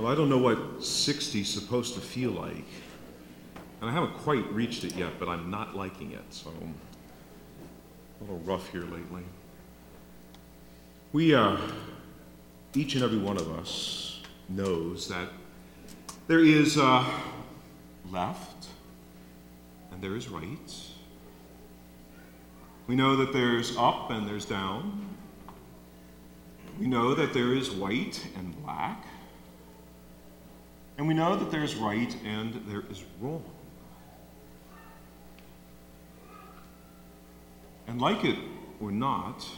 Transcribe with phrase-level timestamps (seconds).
[0.00, 2.64] Well, I don't know what 60 is supposed to feel like.
[3.82, 8.38] And I haven't quite reached it yet, but I'm not liking it, so a little
[8.38, 9.24] rough here lately.
[11.12, 11.58] We, uh,
[12.74, 15.28] each and every one of us knows that
[16.28, 17.04] there is uh,
[18.10, 18.68] left
[19.92, 20.74] and there is right.
[22.86, 25.14] We know that there's up and there's down.
[26.78, 29.04] We know that there is white and black.
[31.00, 33.42] And we know that there's right and there is wrong.
[37.86, 38.36] And like it
[38.82, 39.48] or not,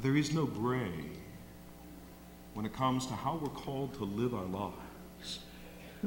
[0.00, 0.90] there is no gray
[2.54, 5.40] when it comes to how we're called to live our lives.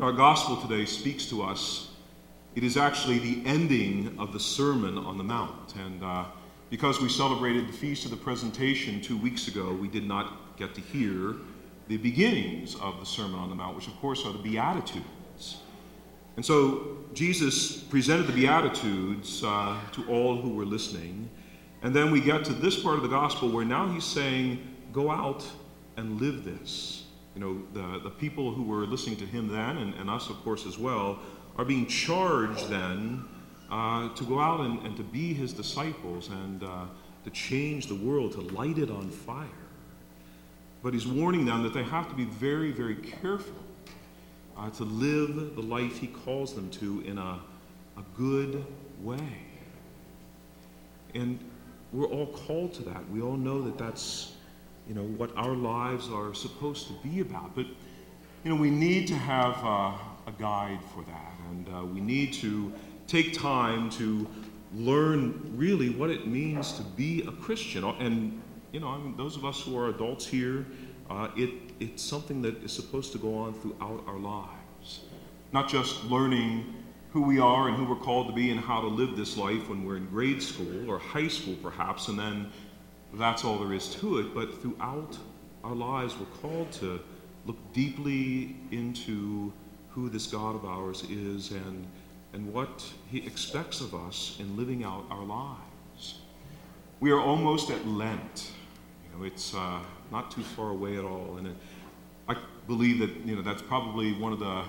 [0.02, 1.92] Our gospel today speaks to us.
[2.56, 5.76] It is actually the ending of the Sermon on the Mount.
[5.76, 6.26] And uh,
[6.72, 10.74] because we celebrated the Feast of the Presentation two weeks ago, we did not get
[10.74, 11.36] to hear
[11.88, 15.58] the beginnings of the Sermon on the Mount, which, of course, are the Beatitudes.
[16.36, 21.30] And so Jesus presented the Beatitudes uh, to all who were listening.
[21.82, 25.12] And then we get to this part of the gospel where now he's saying, Go
[25.12, 25.46] out
[25.98, 27.04] and live this.
[27.36, 30.38] You know, the, the people who were listening to him then, and, and us, of
[30.38, 31.20] course, as well,
[31.58, 33.26] are being charged then
[33.70, 36.86] uh, to go out and, and to be his disciples and uh,
[37.26, 39.65] to change the world, to light it on fire.
[40.86, 43.56] But he's warning them that they have to be very, very careful
[44.56, 47.40] uh, to live the life he calls them to in a,
[47.98, 48.64] a good
[49.02, 49.18] way.
[51.16, 51.40] And
[51.92, 53.10] we're all called to that.
[53.10, 54.34] We all know that that's,
[54.88, 57.56] you know, what our lives are supposed to be about.
[57.56, 57.66] But,
[58.44, 61.34] you know, we need to have uh, a guide for that.
[61.50, 62.72] And uh, we need to
[63.08, 64.28] take time to
[64.76, 67.84] learn really what it means to be a Christian.
[67.86, 68.40] And,
[68.76, 70.66] you know, I mean, those of us who are adults here,
[71.10, 71.50] uh, it,
[71.80, 75.06] it's something that is supposed to go on throughout our lives.
[75.54, 76.76] Not just learning
[77.14, 79.70] who we are and who we're called to be and how to live this life
[79.70, 82.52] when we're in grade school or high school, perhaps, and then
[83.14, 85.18] that's all there is to it, but throughout
[85.64, 87.00] our lives, we're called to
[87.46, 89.54] look deeply into
[89.92, 91.88] who this God of ours is and,
[92.34, 96.20] and what he expects of us in living out our lives.
[97.00, 98.52] We are almost at Lent.
[99.18, 99.80] Know, it's uh,
[100.12, 101.38] not too far away at all.
[101.38, 101.56] And it,
[102.28, 102.36] I
[102.68, 104.64] believe that you know that's probably one of the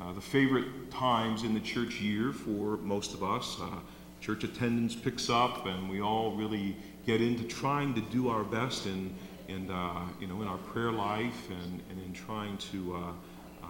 [0.00, 3.56] uh, the favorite times in the church year for most of us.
[3.60, 3.68] Uh,
[4.20, 6.76] church attendance picks up, and we all really
[7.06, 9.14] get into trying to do our best in,
[9.48, 13.12] in uh, you know, in our prayer life and, and in trying to uh,
[13.62, 13.66] uh,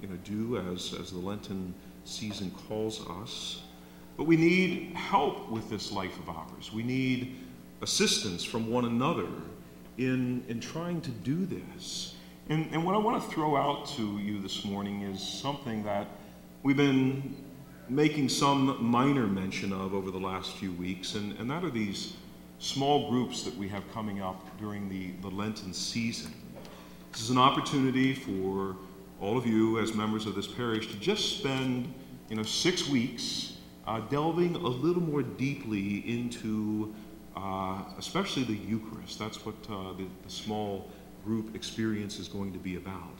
[0.00, 1.74] you know, do as, as the Lenten
[2.04, 3.62] season calls us.
[4.16, 6.72] But we need help with this life of ours.
[6.72, 7.36] We need
[7.82, 9.28] assistance from one another
[9.98, 12.14] in, in trying to do this.
[12.48, 16.06] And, and what I want to throw out to you this morning is something that
[16.62, 17.36] we've been
[17.88, 22.14] making some minor mention of over the last few weeks, and, and that are these
[22.58, 26.32] small groups that we have coming up during the, the Lenten season.
[27.12, 28.76] This is an opportunity for
[29.20, 31.92] all of you as members of this parish to just spend
[32.28, 36.94] you know, six weeks uh, delving a little more deeply into
[37.36, 39.18] uh, especially the Eucharist.
[39.18, 40.90] That's what uh, the, the small
[41.24, 43.18] group experience is going to be about.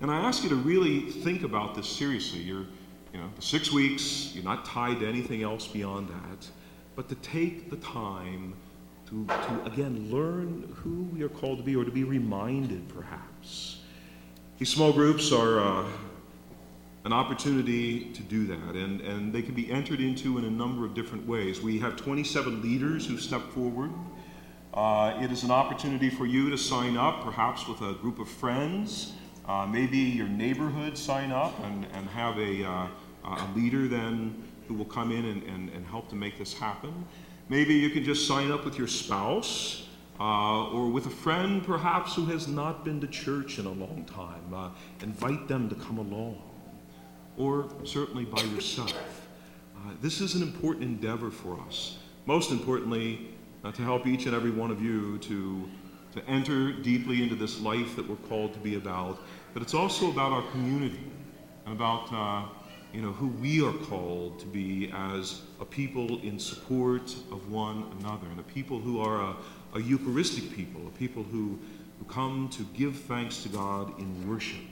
[0.00, 2.40] And I ask you to really think about this seriously.
[2.40, 2.66] You're,
[3.12, 6.46] you know, six weeks, you're not tied to anything else beyond that,
[6.94, 8.54] but to take the time
[9.08, 13.80] to, to again learn who we are called to be or to be reminded perhaps.
[14.58, 15.84] These small groups are uh,
[17.06, 20.84] an opportunity to do that, and, and they can be entered into in a number
[20.84, 21.62] of different ways.
[21.62, 23.90] We have 27 leaders who step forward
[24.76, 28.28] uh, it is an opportunity for you to sign up, perhaps with a group of
[28.28, 29.14] friends,
[29.48, 32.86] uh, maybe your neighborhood sign up and, and have a, uh,
[33.24, 37.06] a leader then who will come in and, and, and help to make this happen.
[37.48, 39.88] Maybe you can just sign up with your spouse
[40.20, 44.04] uh, or with a friend perhaps who has not been to church in a long
[44.04, 44.52] time.
[44.52, 44.68] Uh,
[45.00, 46.42] invite them to come along,
[47.38, 49.26] or certainly by yourself.
[49.76, 51.98] Uh, this is an important endeavor for us.
[52.26, 53.28] Most importantly,
[53.64, 55.68] uh, to help each and every one of you to,
[56.14, 59.18] to enter deeply into this life that we're called to be about.
[59.54, 61.00] But it's also about our community
[61.64, 62.48] and about uh,
[62.92, 67.84] you know, who we are called to be as a people in support of one
[68.00, 69.36] another, and a people who are a,
[69.74, 71.58] a Eucharistic people, a people who,
[71.98, 74.64] who come to give thanks to God in worship.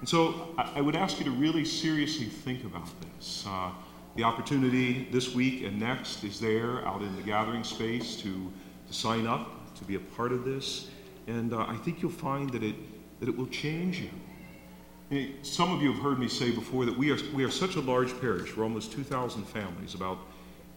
[0.00, 3.44] And so I, I would ask you to really seriously think about this.
[3.46, 3.70] Uh,
[4.16, 8.50] the opportunity this week and next is there out in the gathering space to,
[8.86, 10.90] to sign up, to be a part of this.
[11.26, 12.76] And uh, I think you'll find that it,
[13.20, 15.30] that it will change you.
[15.42, 17.80] Some of you have heard me say before that we are, we are such a
[17.80, 18.56] large parish.
[18.56, 20.18] We're almost 2,000 families, about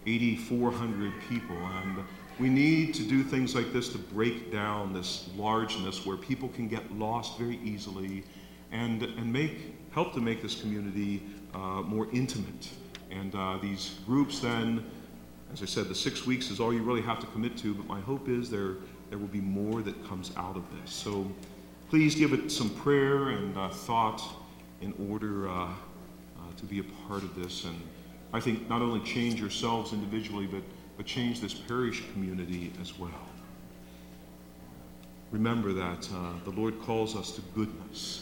[0.06, 1.56] 8,400 people.
[1.56, 2.04] And
[2.40, 6.68] we need to do things like this to break down this largeness where people can
[6.68, 8.24] get lost very easily
[8.72, 11.24] and, and make, help to make this community
[11.54, 12.70] uh, more intimate.
[13.12, 14.86] And uh, these groups then,
[15.52, 17.88] as I said, the six weeks is all you really have to commit to, but
[17.88, 18.76] my hope is there,
[19.10, 20.94] there will be more that comes out of this.
[20.94, 21.30] So
[21.90, 24.22] please give it some prayer and uh, thought
[24.82, 25.70] in order uh, uh,
[26.58, 27.66] to be a part of this.
[27.66, 27.82] And
[28.32, 30.62] I think not only change yourselves individually, but,
[30.98, 33.10] but change this parish community as well.
[35.32, 38.19] Remember that uh, the Lord calls us to goodness,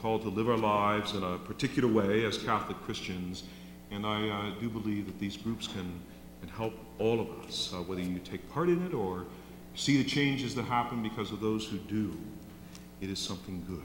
[0.00, 3.44] called to live our lives in a particular way as Catholic Christians.
[3.90, 6.00] And I uh, do believe that these groups can,
[6.40, 9.24] can help all of us, uh, whether you take part in it or
[9.74, 12.16] see the changes that happen because of those who do.
[13.00, 13.82] It is something good.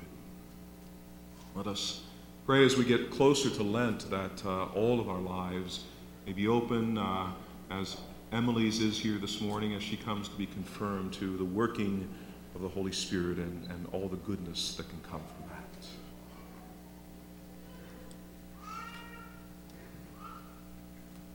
[1.56, 2.02] Let us
[2.46, 5.82] pray as we get closer to Lent that uh, all of our lives
[6.26, 7.32] may be open, uh,
[7.70, 7.98] as
[8.32, 12.08] Emily's is here this morning, as she comes to be confirmed to the working
[12.56, 15.43] of the Holy Spirit and, and all the goodness that can come from